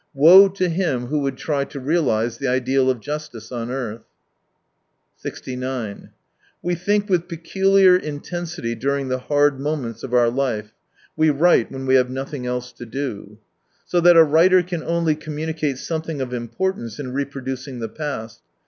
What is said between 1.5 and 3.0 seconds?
to realise the ideal